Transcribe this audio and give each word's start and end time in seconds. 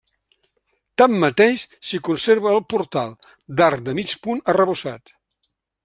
Tanmateix, 1.01 1.65
s'hi 1.89 1.99
conserva 2.09 2.55
el 2.55 2.63
portal, 2.75 3.15
d'arc 3.61 3.85
de 3.91 3.97
mig 4.01 4.19
punt 4.25 4.45
arrebossat. 4.55 5.19